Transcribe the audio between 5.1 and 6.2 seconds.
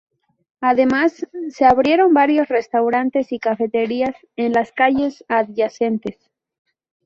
adyacentes.